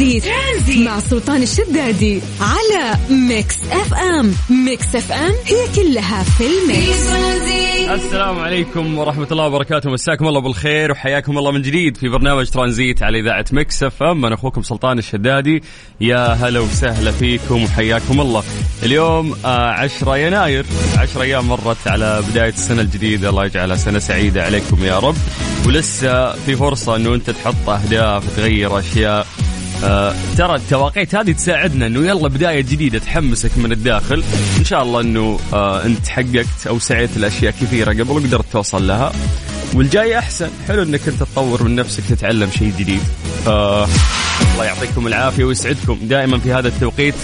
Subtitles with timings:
[0.00, 4.34] ترانزيت, ترانزيت مع سلطان الشدادي على ميكس FM.
[4.50, 7.10] ميكس FM هي كلها في ال mix.
[7.90, 9.90] السلام عليكم ورحمة الله وبركاته.
[9.90, 14.24] مساكم الله بالخير وحياكم الله من جديد في برنامج ترانزيت على إذاعة ميكس اف ام.
[14.24, 15.62] أنا أخوكم سلطان الشدادي.
[16.00, 18.42] يا هلا وسهلا فيكم وحياكم الله.
[18.82, 20.66] اليوم آه 10 يناير.
[20.98, 23.30] 10 أيام مرت على بداية السنة الجديدة.
[23.30, 25.16] الله يجعلها سنة سعيدة عليكم يا رب.
[25.66, 29.26] ولسه في فرصة أنه أنت تحط أهداف تغير أشياء.
[29.84, 34.24] آه ترى التواقيت هذه تساعدنا إنه يلا بداية جديدة تحمسك من الداخل.
[34.58, 39.12] إن شاء الله إنه آه أنت حققت أو سعيت الاشياء كثيرة قبل وقدرت توصل لها.
[39.74, 40.50] والجاي أحسن.
[40.68, 43.02] حلو إنك أنت تطور من نفسك تتعلم شيء جديد.
[43.46, 43.88] آه
[44.52, 45.98] الله يعطيكم العافية ويسعدكم.
[46.02, 47.14] دائما في هذا التوقيت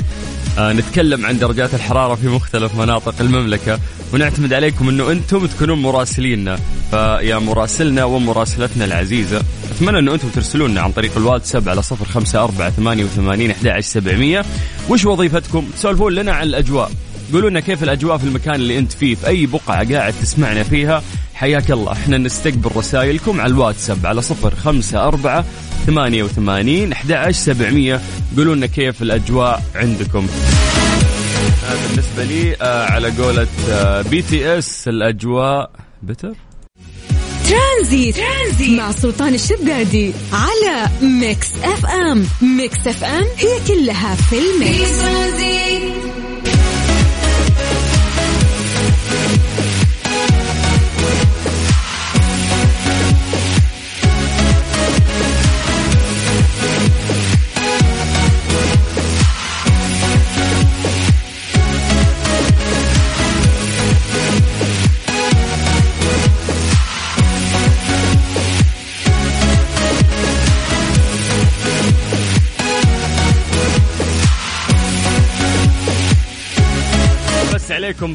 [0.58, 3.78] نتكلم عن درجات الحرارة في مختلف مناطق المملكة
[4.14, 6.58] ونعتمد عليكم أنه أنتم تكونون مراسليننا.
[6.90, 12.70] فيا مراسلنا ومراسلتنا العزيزة أتمنى أنه أنتم ترسلونا عن طريق الواتساب على صفر خمسة أربعة
[12.70, 14.44] ثمانية وثمانين أحد سبعمية.
[14.88, 16.90] وش وظيفتكم؟ تسولفون لنا عن الأجواء.
[17.32, 21.02] قولوا لنا كيف الأجواء في المكان اللي أنت فيه في أي بقعة قاعد تسمعنا فيها.
[21.34, 25.44] حياك الله إحنا نستقبل رسائلكم على الواتساب على صفر خمسة أربعة
[25.86, 28.00] ثمانية وثمانين أحد سبعمية.
[28.36, 30.26] قولوا لنا كيف الأجواء عندكم.
[31.68, 35.70] هذا بالنسبة لي آه على قولة آه BTS الأجواء
[36.02, 36.32] بتر
[37.48, 38.16] ترانزيت.
[38.16, 38.78] ترانزيت.
[38.78, 45.04] مع سلطان الشدادي على ميكس FM ميكس FM هي كلها في ال mix.
[45.04, 46.15] عليكم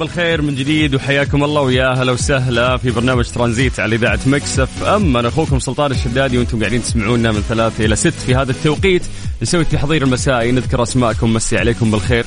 [0.02, 5.18] بالخير من جديد وحياكم الله ويا هلا وسهلا في برنامج ترانزيت على إذاعة مكس FM
[5.18, 9.02] أنا أخوكم سلطان الشدادي وأنتم قاعدين تسمعونا من ثلاثة إلى ست في هذا التوقيت.
[9.42, 11.34] نسوي التحضير المسائي نذكر أسماءكم.
[11.34, 12.26] مسي عليكم بالخير.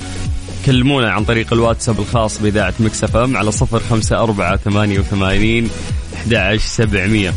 [0.66, 5.70] كلمونا عن طريق الواتساب الخاص بإذاعة مكس FM على صفر خمسة أربعة ثمانية وثمانين
[6.14, 7.34] أحد سبعمية.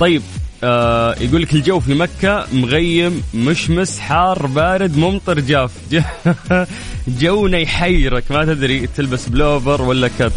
[0.00, 0.22] طيب
[0.66, 5.70] آه يقول لك الجو في مكة مغيم مشمس حار بارد ممطر جاف.
[7.20, 10.32] جونا يحيرك ما تدري تلبس بلوفر ولا cut.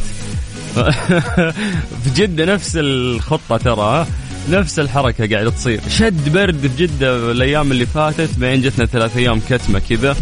[2.03, 4.07] في جدة نفس الخطة ترى
[4.50, 5.81] نفس الحركة قاعدة تصير.
[5.89, 10.16] شد برد في جدة الأيام اللي فاتت بعدين جتنا ثلاث أيام كتمة كذا.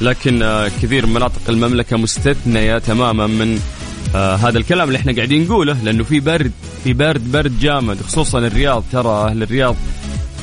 [0.00, 3.60] لكن آه، كثير من مناطق المملكة مستثنية تماما من
[4.14, 6.52] آه هذا الكلام اللي إحنا قاعدين نقوله لأنه في برد
[6.84, 8.84] في برد برد جامد خصوصا الرياض.
[8.92, 9.76] ترى أهل الرياض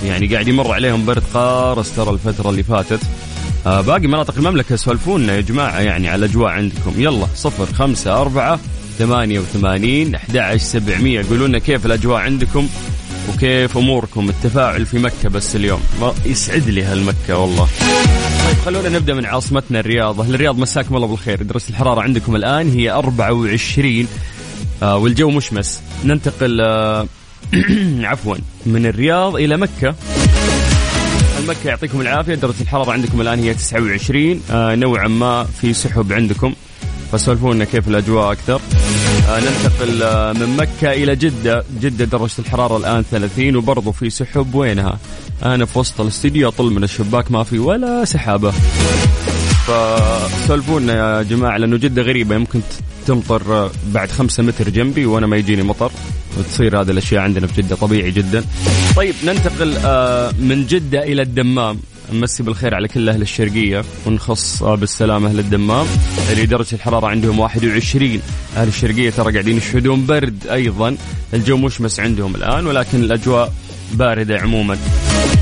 [0.06, 3.00] يعني قاعد يمر عليهم برد قارس ترى الفترة اللي فاتت.
[3.66, 6.94] آه باقي مناطق المملكة سولفونا يا جماعة يعني على الأجواء عندكم.
[6.98, 8.60] يلا صفر خمسة أربعة
[9.00, 11.26] ثمانية وثمانين أحد سبعمية.
[11.30, 12.68] قولوا لنا كيف الأجواء عندكم
[13.30, 15.82] وكيف أموركم التفاعل في مكة بس اليوم.
[16.26, 17.68] يسعد لي هالمكة والله.
[18.66, 22.92] خلونا نبدأ من عاصمتنا الرياض، أهل الرياض مساكم الله بالخير، درجة الحرارة عندكم الآن هي
[22.92, 24.08] 24
[24.84, 27.08] آه والجو مشمس، ننتقل آه
[28.10, 28.36] عفوا
[28.66, 29.96] من الرياض إلى مكة.
[31.48, 36.54] مكة يعطيكم العافية، درجة الحرارة عندكم الآن هي 29 آه نوعا ما في سحب عندكم.
[37.12, 38.62] فسولفونا كيف الأجواء أكثر.
[39.34, 44.56] آه ننتقل آه من مكة إلى جدة، جدة درجة الحرارة الآن 30 وبرضه في سحب
[44.56, 45.00] وينها؟
[45.46, 48.54] أنا في وسط الاستديو أطل من الشباك ما في ولا سحابة
[49.68, 52.62] فسولفونا يا جماعة لأنه جدة غريبة يمكن
[53.08, 55.92] تمطر بعد خمسة متر جنبي وأنا ما يجيني مطر
[56.38, 58.44] وتصير هذه الأشياء عندنا في جدة طبيعي جدا.
[58.96, 61.80] طيب ننتقل آه، من جدة إلى الدمام
[62.12, 65.86] نمسي بالخير على كل أهل الشرقية ونخص بالسلامة أهل الدمام
[66.32, 68.22] اللي درجة الحرارة عندهم 21
[68.58, 70.98] أهل الشرقية ترى قاعدين يشهدون برد أيضا.
[71.34, 73.54] الجو مشمس عندهم الآن ولكن الأجواء
[73.94, 74.78] باردة عموما.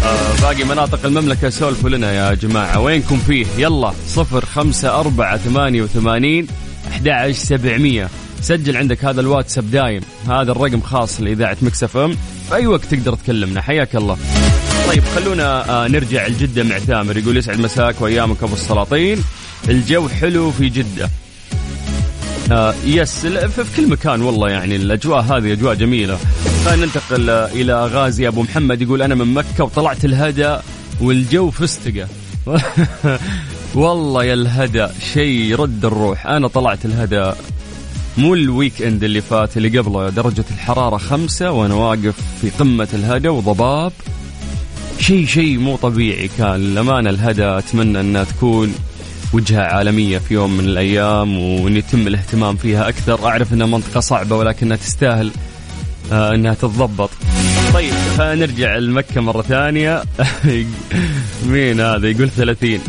[0.04, 2.80] آه باقي مناطق المملكة سولفوا لنا يا جماعة.
[2.80, 6.48] وينكم فيه؟ يلا صفر خمسة أربعة ثمانية وثمانين
[6.88, 8.10] أحد سبعمية.
[8.42, 10.02] سجل عندك هذا الواتساب دايم.
[10.28, 12.18] هذا الرقم خاص لإذاعة مكسف أم.
[12.50, 13.62] في أي وقت تقدر تكلمنا.
[13.62, 14.18] حياك الله.
[14.88, 19.24] طيب خلونا آه نرجع لجدة مع ثامر يقول يسعد مساك وأيامك أبو السلاطين.
[19.70, 21.10] الجو حلو في جدة.
[22.52, 26.16] آه yes في كل مكان والله يعني الأجواء هذه أجواء جميلة.
[26.66, 28.82] فننتقل إلى غازي أبو محمد.
[28.82, 30.58] يقول أنا من مكة وطلعت الهدى
[31.02, 32.08] والجو فستقة.
[33.76, 36.28] والله يا الهدى شيء يرد الروح.
[36.28, 37.32] أنا طلعت الهدى
[38.18, 43.28] مو ال weekend اللي فات اللي قبله درجة الحرارة خمسة وأنا واقف في قمة الهدى
[43.28, 43.92] وضباب.
[45.02, 46.30] شيء شيء مو طبيعي.
[46.38, 48.76] كان للأمانة الهدى أتمنى أنها تكون
[49.34, 53.28] وجهة عالمية في يوم من الأيام وأن يتم الاهتمام فيها أكثر.
[53.28, 55.32] أعرف أنها منطقة صعبة ولكنها تستاهل
[56.12, 57.10] آه، أنها تتضبط.
[57.74, 60.04] طيب فنرجع لمكة مرة ثانية.
[61.46, 62.82] مين هذا؟ يقول ثلاثين.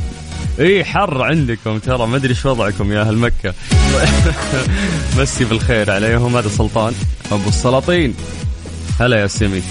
[0.61, 2.06] اي حر عندكم ترى.
[2.06, 3.55] ما أدري إيش وضعكم يا أهل مكة.
[5.19, 6.37] مسي بالخير عليهم.
[6.37, 6.93] هذا سلطان
[7.32, 8.14] أبو السلاطين.
[9.00, 9.62] هلا يا سمي.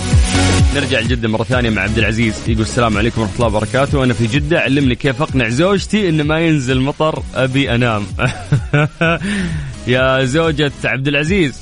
[0.76, 4.04] نرجع لجدة مرة ثانية مع عبد العزيز يقول السلام عليكم ورحمة الله وبركاته.
[4.04, 8.06] أنا في جدة علمني كيف أقنع زوجتي إن ما ينزل مطر أبي أنام.
[9.88, 11.60] يا زوجة عبد العزيز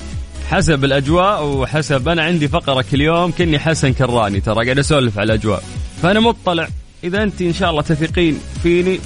[0.50, 5.32] حسب الأجواء وحسب أنا عندي فقرة كل يوم كني حسن كراني ترى قاعد أسولف على
[5.32, 5.62] الأجواء.
[6.02, 6.68] فأنا مطلع
[7.04, 9.00] إذا أنت إن شاء الله تثقين فيني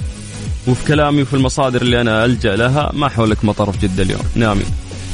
[0.67, 4.23] وفي كلامي وفي المصادر اللي أنا ألجأ لها ما حولك مطر في جدة اليوم.
[4.35, 4.63] نامي.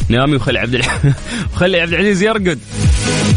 [0.10, 0.82] نامي وخلي عبد.
[1.54, 2.60] وخلي عبد العزيز يرقد.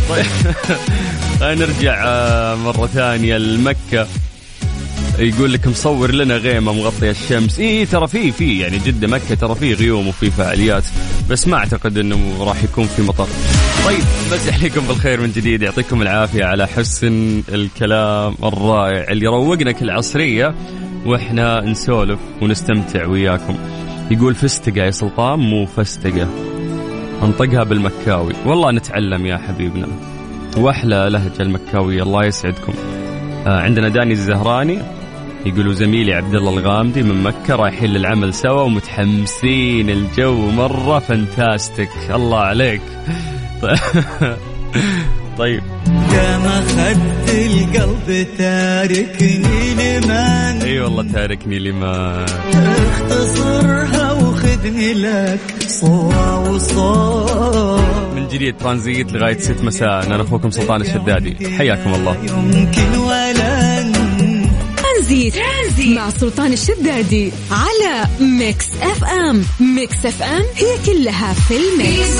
[0.09, 0.27] طيب.
[1.44, 4.06] نرجع آه، مرة ثانية لمكة.
[5.19, 7.58] يقول لك مصور لنا غيمة مغطيه الشمس.
[7.58, 10.85] اي ترى في في يعني جده مكة ترى في غيوم وفي فعاليات
[11.31, 13.29] بس ما أعتقد إنه راح يكون في مطر.
[13.85, 15.62] طيب بس عليكم بالخير من جديد.
[15.62, 20.55] يعطيكم العافية على حسن الكلام الرائع اللي روقنا كل عصريه
[21.06, 23.58] وإحنا نسولف ونستمتع وياكم.
[24.11, 26.29] يقول فستقة يا سلطان مو فستقة.
[27.23, 28.32] أنطقها بالمكاوي.
[28.47, 30.13] والله نتعلم يا حبيبنا.
[30.56, 32.03] وأحلى لهجة المكاوية.
[32.03, 32.73] الله يسعدكم.
[33.47, 34.79] آه عندنا داني الزهراني
[35.47, 39.91] يقولوا زميلي عبد الله الغامدي من مكة رايحين للعمل سوا ومتحمسين.
[39.91, 41.91] الجو مرة فانتاستيك.
[42.11, 42.83] الله عليك.
[45.39, 45.62] طيب.
[46.12, 52.25] يا ما خدت القلب تاركني لمن؟ أي والله تاركني لمن؟
[52.55, 55.41] اختصرها وخذني لك.
[55.67, 57.54] صورة وصور من
[58.35, 60.07] جديد ترانزيت لغاية ست مساء.
[60.07, 61.49] أنا أخوكم سلطان الشدادي.
[61.59, 62.17] حياكم الله.
[62.99, 63.93] ولن
[64.75, 65.35] ترانزيت
[65.97, 69.44] مع سلطان الشدادي على ميكس FM.
[69.61, 72.19] ميكس FM هي كلها في ال mix.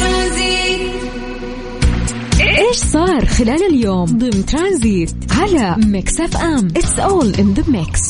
[2.41, 8.01] إيش صار خلال اليوم ضمن ترانزيت على ميكس FM؟ it's all in the mix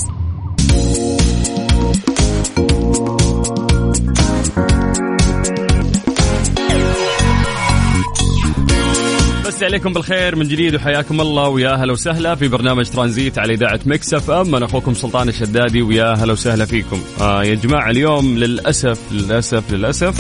[9.55, 13.81] مسي عليكم بالخير من جديد وحياكم الله ويا هلا وسهلا في برنامج ترانزيت على إذاعة
[13.87, 14.55] مكس FM.
[14.55, 17.01] أنا أخوكم سلطان الشدادي ويا هلا وسهلا فيكم.
[17.21, 20.15] آه يا جماعة اليوم للأسف للأسف للأسف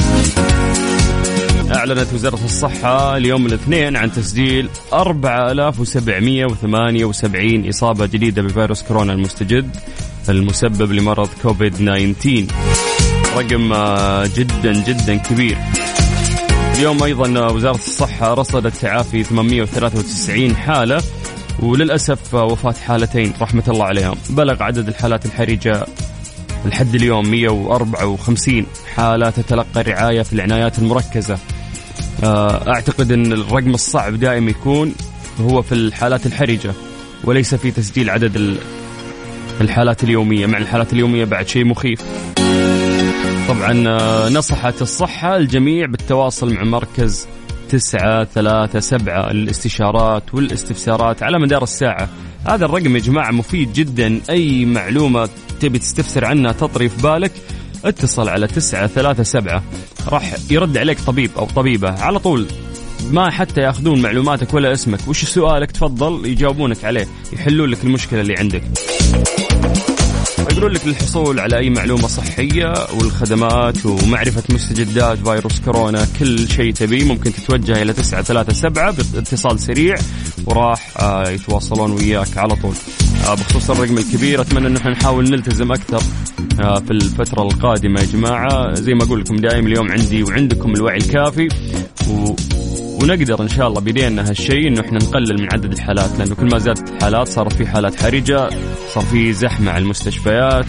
[1.77, 9.77] أعلنت وزارة الصحة اليوم الاثنين عن تسجيل 4778 إصابة جديدة بفيروس كورونا المستجد
[10.29, 12.45] المسبب لمرض كوفيد 19
[13.37, 15.59] رقم آه، جدا جدا كبير.
[16.76, 21.03] اليوم أيضا وزارة الصحة رصدت تعافي 893 حالة
[21.61, 24.15] وللأسف وفاة حالتين رحمة الله عليهم.
[24.31, 25.87] بلغ عدد الحالات الحرجة
[26.67, 28.67] لحد اليوم 154
[28.97, 31.38] حالة تتلقى الرعاية في العنايات المركزة.
[32.25, 34.94] آه، أعتقد أن الرقم الصعب دائما يكون
[35.41, 36.73] هو في الحالات الحرجة
[37.25, 38.59] وليس في تسجيل عدد ال-
[39.61, 40.47] الحالات اليومية.
[40.47, 42.00] مع الحالات اليومية بعد شيء مخيف.
[43.49, 47.26] طبعا آه، نصحت الصحة الجميع بالتواصل مع مركز
[47.69, 52.08] تسعة ثلاثة سبعة للاستشارات والاستفسارات على مدار الساعة.
[52.46, 54.20] هذا الرقم يا جماعة مفيد جدا.
[54.31, 55.29] أي معلومة
[55.61, 57.33] تبي تستفسر عنها تطري في بالك
[57.85, 59.62] اتصل على تسعة ثلاثة سبعة.
[60.09, 61.90] راح يرد عليك طبيب أو طبيبة.
[62.02, 62.47] على طول
[63.11, 65.09] ما حتى يأخذون معلوماتك ولا اسمك.
[65.09, 68.62] وش سؤالك؟ تفضل يجاوبونك عليه يحلون لك المشكلة اللي عندك.
[70.54, 77.04] يقولون لك للحصول على أي معلومة صحية والخدمات ومعرفة مستجدات فيروس كورونا كل شيء تبيه
[77.04, 79.96] ممكن تتوجه إلى 937 باتصال سريع
[80.46, 82.75] وراح آه، يتواصلون وياك على طول
[83.26, 86.02] آه، بخصوص الرقم الكبير أتمنى أن إحنا نحاول نلتزم أكثر
[86.61, 90.96] آه، في الفترة القادمة يا جماعة زي ما أقول لكم دائما اليوم عندي وعندكم الوعي
[90.96, 91.49] الكافي.
[93.03, 96.59] ونقدر إن شاء الله بدينا هالشيء إنه إحنا نقلل من عدد الحالات لأنه كل ما
[96.59, 98.49] زادت الحالات صارت في حالات حرجة
[98.95, 100.67] صار في زحمة على المستشفيات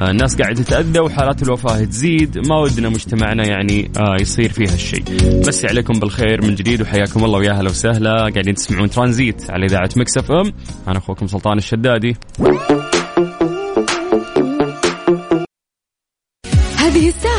[0.00, 5.02] آه، الناس قاعدة تتأذى وحالات الوفاة تزيد ما ودنا مجتمعنا يعني آه، يصير فيه هالشيء.
[5.46, 8.16] مسي عليكم بالخير من جديد وحياكم الله ويا هلا وسهلا.
[8.16, 10.52] قاعدين تسمعون ترانزيت على إذاعة مكس FM.
[10.88, 12.16] أنا أخوكم سلطان الشدادي.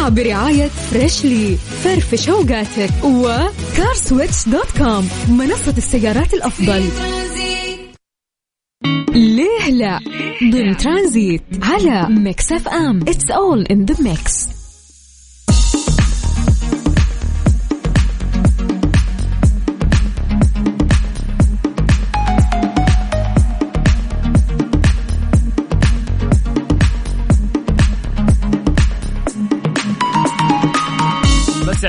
[0.09, 6.83] برعاية Freshly فرفش اوقاتك و CarSwitch dot com منصة السيارات الأفضل.
[9.15, 9.99] ليه لا؟
[10.51, 13.01] ضمن ترانزيت على ميكس FM.
[13.01, 14.47] it's all in the mix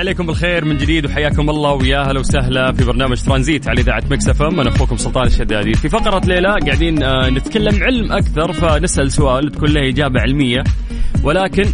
[0.05, 4.29] عليكم بالخير من جديد وحياكم الله ويا هلا وسهلا في برنامج ترانزيت على إذاعة مكس
[4.29, 4.61] FM.
[4.61, 5.75] أنا أخوكم سلطان الشدادي.
[5.75, 10.65] في فقرة ليلة قاعدين آه، نتكلم علم أكثر فنسأل سؤال تكون له إجابة علمية.
[11.23, 11.65] ولكن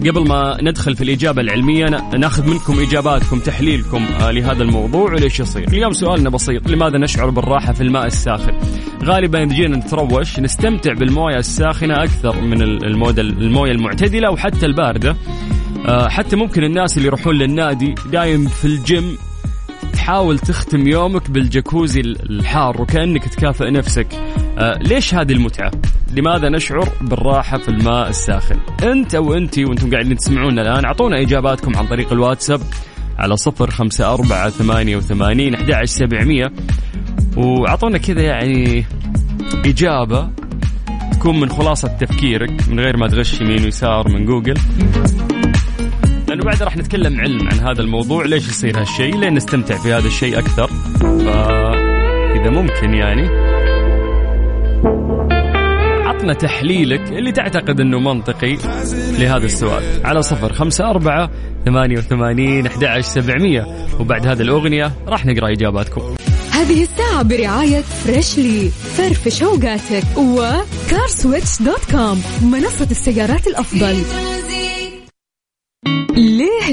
[0.00, 1.86] قبل ما ندخل في الإجابة العلمية
[2.18, 5.68] ناخذ منكم إجاباتكم تحليلكم آه، لهذا الموضوع وليش يصير.
[5.68, 8.52] اليوم سؤالنا بسيط لماذا نشعر بالراحة في الماء الساخن؟
[9.04, 15.16] غالبا إذا جينا نتروش نستمتع بالموية الساخنة أكثر من الموية المعتدلة وحتى الباردة.
[15.86, 19.18] حتى ممكن الناس اللي يروحون للنادي دايم في الجيم
[19.92, 24.06] تحاول تختم يومك بال jacuzzi الحار وكأنك تكافئ نفسك
[24.58, 25.70] آه ليش هذه المتعة؟
[26.14, 31.76] لماذا نشعر بالراحة في الماء الساخن؟ أنت أو أنتي وأنتم قاعدين تسمعونا الآن أعطونا إجاباتكم
[31.76, 32.60] عن طريق الواتساب
[33.18, 36.52] على صفر خمسة أربعة ثمانية وثمانين أحد سبعمية
[37.36, 38.84] وأعطونا كذا يعني
[39.64, 40.28] إجابة
[41.12, 44.54] تكون من خلاصة تفكيرك من غير ما تغش يمين ويسار من جوجل
[46.28, 50.06] لأنه بعد راح نتكلم علم عن هذا الموضوع ليش يصير هالشيء؟ لين نستمتع في هذا
[50.06, 50.66] الشيء أكثر.
[51.00, 53.28] فاذا ممكن يعني.
[56.06, 58.56] عطنا تحليلك اللي تعتقد إنه منطقي
[59.18, 59.82] لهذا السؤال.
[60.04, 61.30] على صفر خمسة أربعة
[61.64, 63.66] ثمانية وثمانين أحد سبعمية.
[64.00, 66.02] وبعد هذه الأغنية راح نقرأ إجاباتكم.
[66.52, 73.96] هذه الساعة برعاية Freshly فرفش اوقاتك و CarSwitch dot com منصة السيارات الأفضل.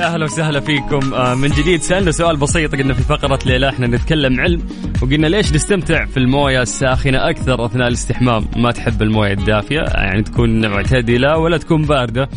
[0.00, 1.14] أهلا وسهلا فيكم.
[1.14, 4.62] آه، من جديد سألنا سؤال بسيط قلنا في فقرة ليلة إحنا نتكلم علم
[5.02, 10.68] وقلنا ليش نستمتع في الموية الساخنة أكثر أثناء الاستحمام؟ ما تحب الموية الدافية؟ يعني تكون
[10.68, 12.28] معتدلة ولا تكون باردة؟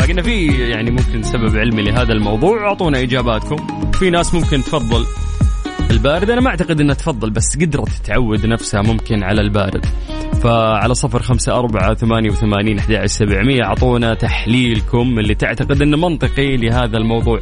[0.00, 3.90] فقلنا في يعني ممكن سبب علمي لهذا الموضوع أعطونا إجاباتكم.
[3.92, 5.06] في ناس ممكن تفضل
[5.90, 9.86] البارد أنا ما أعتقد إنها تفضل بس قدرت تعود نفسها ممكن على البارد.
[10.44, 13.62] فعلى صفر خمسة أربعة ثمانية وثمانين أحد سبعمية.
[13.62, 17.40] أعطونا تحليلكم اللي تعتقد أنه منطقي لهذا الموضوع.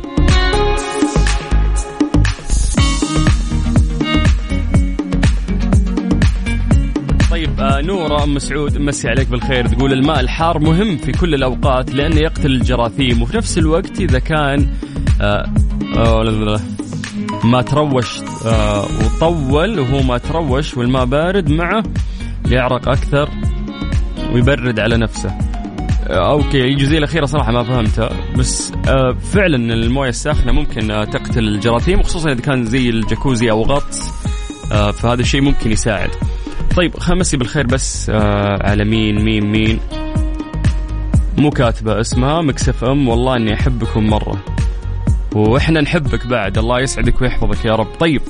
[7.30, 9.66] طيب آه نورة أم سعود مسي عليك بالخير.
[9.66, 14.66] تقول الماء الحار مهم في كل الأوقات لأنه يقتل الجراثيم وفي نفس الوقت إذا كان
[15.20, 15.52] آه
[15.96, 16.60] آه
[17.44, 21.82] ما تروش آه وطول وهو ما تروش والماء بارد معه
[22.50, 23.28] يعرق أكثر
[24.32, 25.38] ويبرد على نفسه.
[26.08, 31.48] آه، أوكي الجزئية الأخيرة صراحة ما فهمتها بس آه فعلا الموية الساخنة ممكن آه تقتل
[31.48, 34.10] الجراثيم وخصوصا إذا كان زي الجاكوزي أو غطس
[34.70, 36.10] فهذا الشيء ممكن يساعد.
[36.76, 38.10] طيب خ مسي بالخير بس
[38.60, 39.80] على مين مين مين.
[41.38, 44.44] مو كاتبة اسمها مكس إف إم والله إني أحبكم مرة.
[45.34, 47.88] وإحنا نحبك بعد الله يسعدك ويحفظك يا رب.
[48.00, 48.22] طيب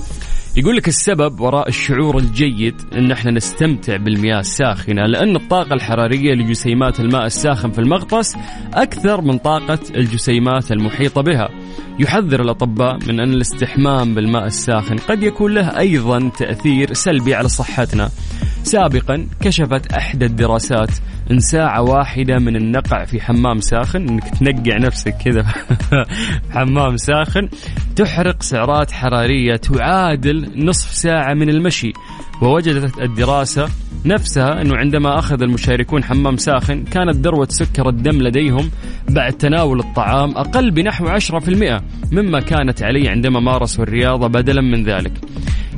[0.57, 7.01] يقول لك السبب وراء الشعور الجيد إن إحنا نستمتع بالمياه الساخنة لأن الطاقة الحرارية لجسيمات
[7.01, 8.37] الماء الساخن في المغطس
[8.75, 11.49] أكثر من طاقة الجسيمات المحيطة بها.
[11.99, 18.11] يحذر الأطباء من أن الاستحمام بالماء الساخن قد يكون له أيضا تأثير سلبي على صحتنا.
[18.67, 20.91] سابقا كشفت احدى الدراسات
[21.31, 25.47] إن ساعة واحدة من النقع في حمام ساخن إنك تنقع نفسك كذا
[26.55, 27.49] حمام ساخن
[27.97, 31.93] تحرق سعرات حرارية تعادل نصف ساعة من المشي
[32.43, 33.69] ووجدت الدراسة
[34.05, 38.71] نفسها إنه عندما أخذ المشاركون حمام ساخن كانت ذروة سكر الدم لديهم
[39.09, 45.13] بعد تناول الطعام أقل بنحو 10% مما كانت عليه عندما مارسوا الرياضة بدلا من ذلك.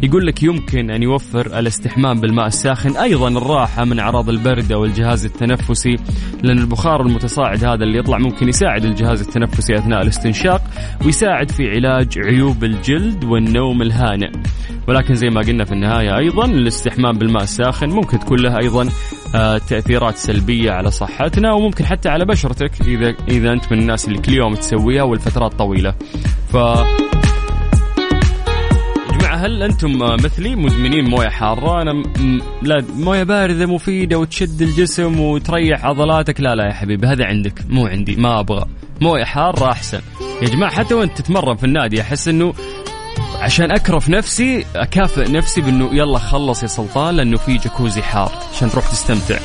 [0.05, 5.25] يقول لك يمكن أن يوفر الاستحمام بالماء الساخن أيضا الراحة من أعراض البرد أو الجهاز
[5.25, 5.97] التنفسي
[6.43, 10.63] لأن البخار المتصاعد هذا اللي يطلع ممكن يساعد الجهاز التنفسي أثناء الاستنشاق
[11.05, 14.31] ويساعد في علاج عيوب الجلد والنوم الهانئ.
[14.89, 18.89] ولكن زي ما قلنا في النهاية أيضا الاستحمام بالماء الساخن ممكن تكون له أيضا
[19.35, 24.19] آه، تأثيرات سلبية على صحتنا وممكن حتى على بشرتك إذا إذا أنت من الناس اللي
[24.19, 25.95] كل يوم تسويها والفترات طويلة.
[26.53, 26.57] ف
[29.35, 32.41] هل أنتم مثلي مدمنين موية حارة؟ أنا م...
[32.63, 37.87] لا موية باردة مفيدة وتشد الجسم وتريح عضلاتك، لا لا يا حبيبي هذا عندك مو
[37.87, 38.67] عندي ما أبغى.
[39.01, 40.01] موية حارة أحسن.
[40.43, 42.55] يا جماعة حتى وأنت تتمرن في النادي أحس إنه
[43.39, 48.71] عشان أكرف نفسي أكافئ نفسي بإنه يلا خلص يا سلطان لأنه في جاكوزي حار عشان
[48.71, 49.39] تروح تستمتع.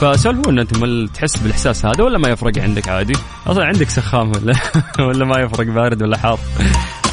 [0.00, 3.12] فسولفوا لنا أنتم هل تحس بالإحساس هذا ولا ما يفرق عندك عادي؟
[3.46, 4.54] أصلا عندك سخام ولا
[5.08, 6.38] ولا ما يفرق بارد ولا حار؟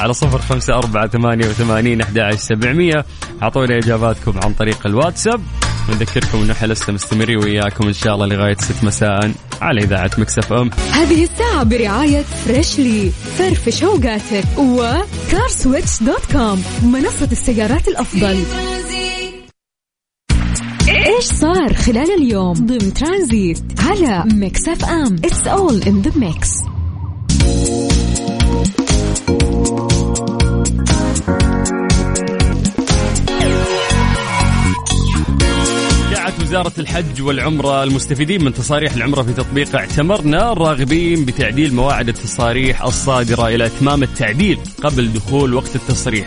[0.00, 3.04] على صفر خمسة أربعة ثمانية وثمانين أحد سبعمية.
[3.42, 5.40] أعطونا إجاباتكم عن طريق الواتساب.
[5.88, 10.44] ونذكركم أنه إحنا لسه مستمرين وياكم إن شاء الله لغاية ست مساء على إذاعة مكس
[10.44, 10.70] إف إم.
[10.92, 13.10] هذه الساعة برعاية فريشلي.
[13.38, 18.44] فرفش اوقاتك وكارسويتش dot com منصة السيارات الأفضل.
[20.88, 25.16] إيش صار خلال اليوم؟ ضمن ترانزيت على ميكس إف إم.
[25.24, 26.50] it's all in the mix
[36.50, 43.48] وزارة الحج والعمرة المستفيدين من تصاريح العمرة في تطبيق اعتمرنا الراغبين بتعديل مواعيد التصاريح الصادرة
[43.48, 46.26] إلى إتمام التعديل قبل دخول وقت التصريح.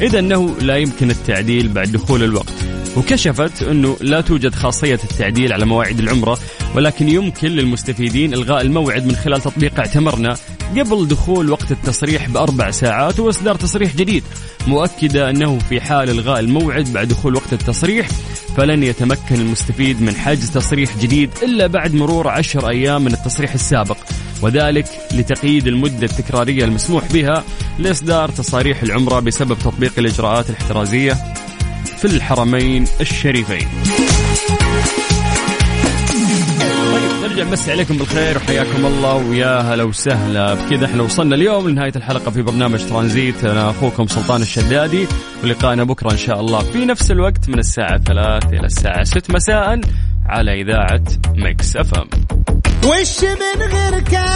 [0.00, 2.52] إذا أنه لا يمكن التعديل بعد دخول الوقت.
[2.96, 6.38] وكشفت أنه لا توجد خاصية التعديل على مواعيد العمرة
[6.74, 10.36] ولكن يمكن للمستفيدين إلغاء الموعد من خلال تطبيق اعتمرنا
[10.78, 14.24] قبل دخول وقت التصريح بأربع ساعات وإصدار تصريح جديد.
[14.66, 18.08] مؤكدة أنه في حال إلغاء الموعد بعد دخول وقت التصريح
[18.56, 23.96] فلن يتمكن المستفيد من حجز تصريح جديد إلا بعد مرور عشر أيام من التصريح السابق
[24.42, 27.44] وذلك لتقييد المدة التكرارية المسموح بها
[27.78, 31.16] لإصدار تصاريح العمرة بسبب تطبيق الإجراءات الاحترازية
[31.98, 33.68] في الحرمين الشريفين.
[37.44, 40.54] بس عليكم بالخير وحياكم الله ويا هلا وسهلا.
[40.54, 43.44] بكذا إحنا وصلنا اليوم لنهاية الحلقة في برنامج ترانزيت.
[43.44, 45.06] أنا أخوكم سلطان الشدادي
[45.44, 49.80] ولقائنا بكرة إن شاء الله في نفس الوقت من الساعة 3 إلى الساعة 6 مساء
[50.26, 51.02] على إذاعة
[51.36, 52.08] مكس أف أم.
[52.84, 54.00] وش من غير